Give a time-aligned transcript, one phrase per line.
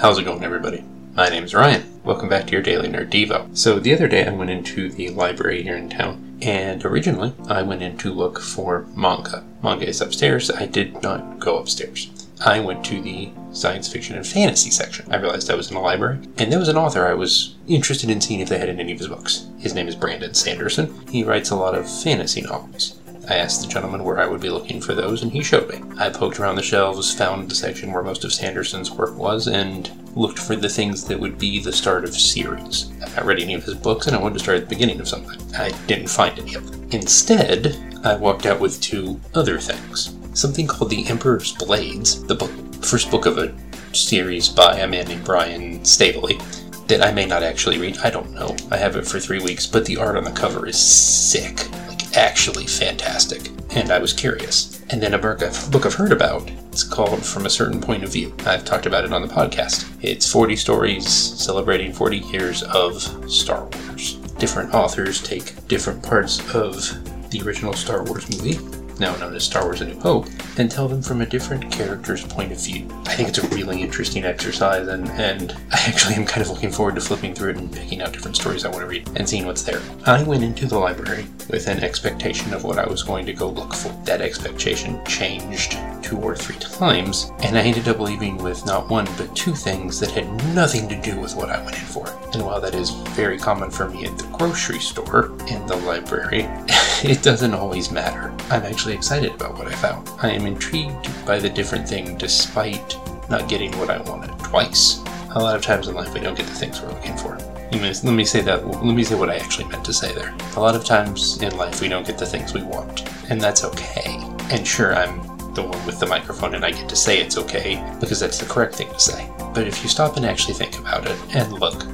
[0.00, 0.82] How's it going, everybody?
[1.14, 2.00] My name's Ryan.
[2.04, 3.54] Welcome back to your Daily Nerd Devo.
[3.54, 7.60] So, the other day I went into the library here in town, and originally I
[7.60, 9.44] went in to look for manga.
[9.62, 10.50] Manga is upstairs.
[10.50, 12.10] I did not go upstairs.
[12.42, 15.12] I went to the science fiction and fantasy section.
[15.12, 18.08] I realized I was in a library, and there was an author I was interested
[18.08, 19.48] in seeing if they had any of his books.
[19.58, 21.06] His name is Brandon Sanderson.
[21.08, 22.98] He writes a lot of fantasy novels.
[23.28, 25.80] I asked the gentleman where I would be looking for those, and he showed me.
[25.98, 29.90] I poked around the shelves, found the section where most of Sanderson's work was, and
[30.16, 32.90] looked for the things that would be the start of series.
[33.02, 35.00] I've not read any of his books, and I wanted to start at the beginning
[35.00, 35.38] of something.
[35.54, 36.88] I didn't find any of them.
[36.90, 40.16] Instead, I walked out with two other things.
[40.32, 42.50] Something called The Emperor's Blades, the book,
[42.82, 43.54] first book of a
[43.92, 46.40] series by a man named Brian Staveley,
[46.86, 47.98] that I may not actually read.
[47.98, 48.56] I don't know.
[48.70, 51.68] I have it for three weeks, but the art on the cover is sick
[52.16, 54.82] actually fantastic, and I was curious.
[54.90, 56.50] And then a book I've, book I've heard about.
[56.72, 58.34] It's called From a Certain Point of View.
[58.46, 59.88] I've talked about it on the podcast.
[60.02, 64.14] It's 40 stories celebrating 40 years of Star Wars.
[64.38, 68.58] Different authors take different parts of the original Star Wars movie
[69.00, 72.24] now known as Star Wars A New Hope, and tell them from a different character's
[72.24, 72.86] point of view.
[73.06, 76.70] I think it's a really interesting exercise, and, and I actually am kind of looking
[76.70, 79.28] forward to flipping through it and picking out different stories I want to read and
[79.28, 79.80] seeing what's there.
[80.06, 83.48] I went into the library with an expectation of what I was going to go
[83.48, 83.88] look for.
[84.04, 89.08] That expectation changed two or three times, and I ended up leaving with not one
[89.16, 92.19] but two things that had nothing to do with what I went in for.
[92.32, 96.46] And while that is very common for me at the grocery store in the library,
[97.02, 98.32] it doesn't always matter.
[98.50, 100.08] I'm actually excited about what I found.
[100.22, 102.96] I am intrigued by the different thing despite
[103.28, 105.02] not getting what I wanted twice.
[105.34, 107.38] A lot of times in life we don't get the things we're looking for.
[107.72, 108.66] Let me say that.
[108.66, 110.34] Let me say what I actually meant to say there.
[110.56, 113.62] A lot of times in life we don't get the things we want, and that's
[113.64, 114.18] okay.
[114.50, 115.20] And sure, I'm
[115.54, 118.46] the one with the microphone and I get to say it's okay because that's the
[118.46, 119.30] correct thing to say.
[119.52, 121.84] But if you stop and actually think about it and look,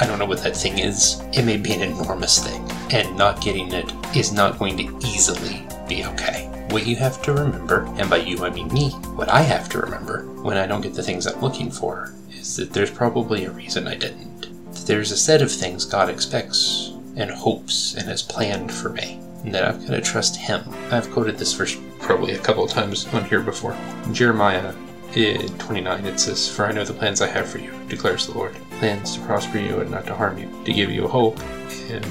[0.00, 1.20] I don't know what that thing is.
[1.32, 5.66] It may be an enormous thing, and not getting it is not going to easily
[5.88, 6.50] be okay.
[6.70, 9.78] What you have to remember, and by you I mean me, what I have to
[9.78, 13.50] remember when I don't get the things I'm looking for is that there's probably a
[13.50, 14.72] reason I didn't.
[14.72, 19.20] That there's a set of things God expects and hopes and has planned for me,
[19.44, 20.62] and that I've got to trust Him.
[20.90, 23.76] I've quoted this verse probably a couple of times on here before.
[24.10, 24.74] Jeremiah
[25.14, 28.56] 29, it says, For I know the plans I have for you, declares the Lord.
[28.80, 31.38] Plans to prosper you and not to harm you, to give you a hope
[31.88, 32.04] and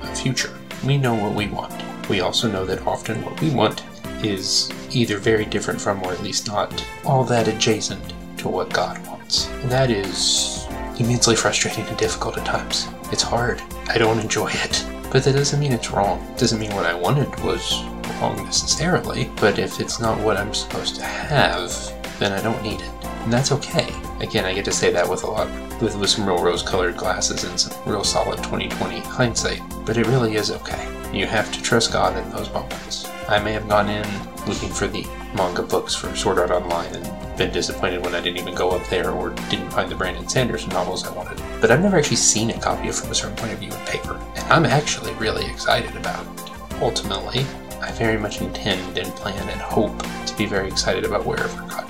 [0.00, 0.56] a future.
[0.82, 1.74] We know what we want.
[2.08, 3.84] We also know that often what we want
[4.24, 9.06] is either very different from, or at least not all that adjacent to what God
[9.06, 9.48] wants.
[9.48, 10.66] And that is
[10.98, 12.88] immensely frustrating and difficult at times.
[13.12, 13.60] It's hard.
[13.88, 14.86] I don't enjoy it.
[15.12, 16.26] But that doesn't mean it's wrong.
[16.32, 17.82] It doesn't mean what I wanted was
[18.20, 19.30] wrong necessarily.
[19.36, 22.90] But if it's not what I'm supposed to have, then I don't need it.
[23.04, 23.94] And that's okay.
[24.20, 25.48] Again, I get to say that with a lot,
[25.80, 29.62] with, with some real rose colored glasses and some real solid 2020 hindsight.
[29.84, 30.88] But it really is okay.
[31.12, 33.08] You have to trust God in those moments.
[33.28, 34.06] I may have gone in
[34.46, 38.38] looking for the manga books for Sword Art Online and been disappointed when I didn't
[38.38, 41.40] even go up there or didn't find the Brandon Sanderson novels I wanted.
[41.60, 43.86] But I've never actually seen a copy of From a Certain Point of View in
[43.86, 46.50] paper, and I'm actually really excited about it.
[46.80, 47.46] Ultimately,
[47.80, 49.96] I very much intend and plan and hope
[50.26, 51.87] to be very excited about wherever God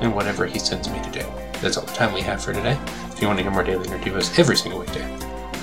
[0.00, 1.24] and whatever He sends me to do.
[1.60, 2.78] That's all the time we have for today.
[3.10, 5.10] If you want to hear more Daily Devos every single weekday,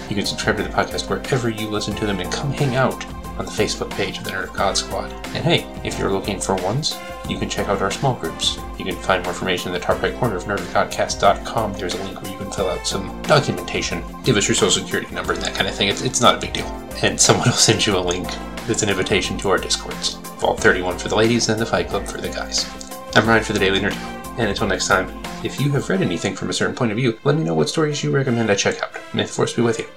[0.10, 3.06] you can subscribe to the podcast wherever you listen to them and come hang out
[3.38, 5.12] on the Facebook page of the Nerd of God Squad.
[5.36, 6.98] And hey, if you're looking for ones,
[7.28, 8.58] you can check out our small groups.
[8.78, 11.74] You can find more information in the top right corner of nerdofgodcast.com.
[11.74, 15.14] There's a link where you can fill out some documentation, give us your social security
[15.14, 15.90] number, and that kind of thing.
[15.90, 16.68] It's, it's not a big deal.
[17.02, 18.28] And someone will send you a link
[18.68, 20.14] that's an invitation to our Discords.
[20.40, 22.70] Vault 31 for the ladies and the Fight Club for the guys.
[23.16, 24.15] I'm Ryan for the Daily Nerd.
[24.38, 25.10] And until next time,
[25.44, 27.70] if you have read anything from a certain point of view, let me know what
[27.70, 28.92] stories you recommend I check out.
[29.14, 29.88] May the Force be with you.